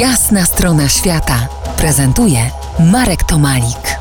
[0.00, 1.48] Jasna strona świata
[1.78, 2.38] prezentuje
[2.92, 3.98] Marek Tomalik.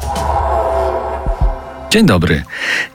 [1.90, 2.44] Dzień dobry.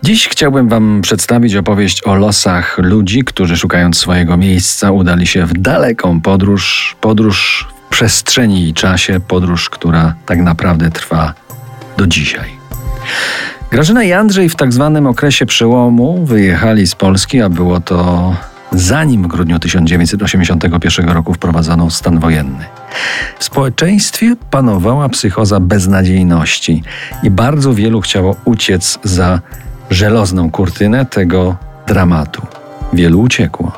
[0.02, 5.52] Dziś chciałbym Wam przedstawić opowieść o losach ludzi, którzy szukając swojego miejsca udali się w
[5.52, 11.34] daleką podróż, podróż w przestrzeni i czasie, podróż, która tak naprawdę trwa
[11.96, 12.50] do dzisiaj.
[13.70, 18.34] Grażyna i Andrzej w tak zwanym okresie przełomu wyjechali z Polski, a było to
[18.72, 22.64] zanim w grudniu 1981 roku wprowadzono stan wojenny.
[23.38, 26.82] W społeczeństwie panowała psychoza beznadziejności
[27.22, 29.40] i bardzo wielu chciało uciec za
[29.90, 32.42] żelazną kurtynę tego dramatu.
[32.92, 33.72] Wielu uciekło.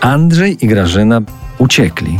[0.00, 1.20] Andrzej i Grażyna
[1.58, 2.18] uciekli.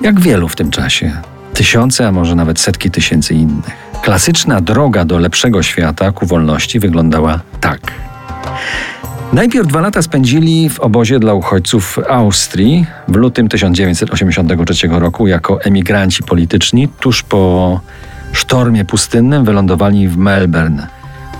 [0.00, 1.12] Jak wielu w tym czasie.
[1.54, 3.92] Tysiące, a może nawet setki tysięcy innych.
[4.02, 8.01] Klasyczna droga do lepszego świata ku wolności wyglądała tak.
[9.32, 15.62] Najpierw dwa lata spędzili w obozie dla uchodźców w Austrii w lutym 1983 roku jako
[15.62, 16.88] emigranci polityczni.
[16.88, 17.80] Tuż po
[18.32, 20.86] sztormie pustynnym wylądowali w Melbourne.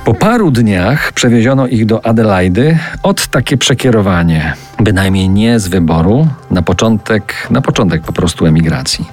[0.04, 6.62] Po paru dniach przewieziono ich do Adelaidy od takie przekierowanie, bynajmniej nie z wyboru, na
[6.62, 9.08] początek, na początek po prostu emigracji.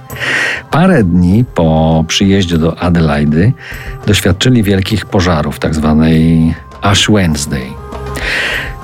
[0.70, 3.52] Parę dni po przyjeździe do Adelaidy
[4.06, 7.79] doświadczyli wielkich pożarów, tak zwanej Ash Wednesday.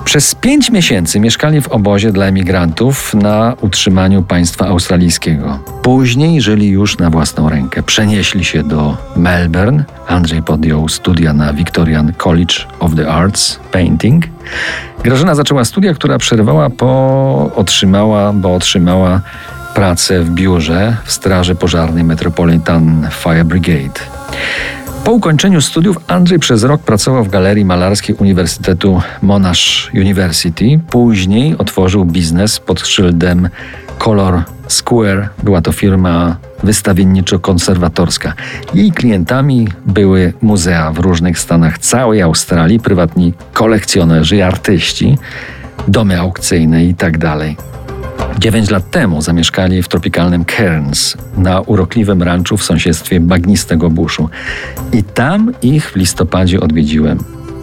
[0.07, 5.59] Przez pięć miesięcy mieszkali w obozie dla emigrantów na utrzymaniu państwa australijskiego.
[5.81, 7.83] Później żyli już na własną rękę.
[7.83, 9.83] Przenieśli się do Melbourne.
[10.07, 14.23] Andrzej podjął studia na Victorian College of the Arts Painting.
[15.03, 19.21] Grażyna zaczęła studia, która przerwała po otrzymała, bo otrzymała
[19.75, 23.99] pracę w biurze w Straży Pożarnej Metropolitan Fire Brigade.
[25.07, 30.79] Po ukończeniu studiów Andrzej przez rok pracował w galerii malarskiej Uniwersytetu Monash University.
[30.89, 33.49] Później otworzył biznes pod szyldem
[33.97, 35.29] Color Square.
[35.43, 38.33] Była to firma wystawienniczo-konserwatorska.
[38.73, 45.17] Jej klientami były muzea w różnych stanach całej Australii, prywatni kolekcjonerzy i artyści,
[45.87, 47.37] domy aukcyjne itd.
[48.37, 54.29] Tak Dziewięć lat temu zamieszkali w tropikalnym Cairns, na urokliwym ranczu w sąsiedztwie bagnistego buszu.
[54.93, 57.17] I tam ich w listopadzie odwiedziłem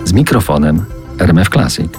[0.04, 0.84] z mikrofonem
[1.18, 1.92] RMF Classic.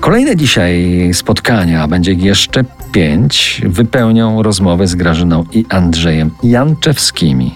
[0.00, 7.54] Kolejne dzisiaj spotkania, będzie ich jeszcze pięć, wypełnią rozmowę z Grażyną i Andrzejem Janczewskimi.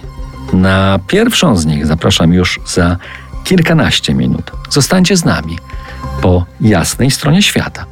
[0.53, 2.97] Na pierwszą z nich zapraszam już za
[3.45, 4.51] kilkanaście minut.
[4.71, 5.59] Zostańcie z nami
[6.23, 7.92] po jasnej stronie świata.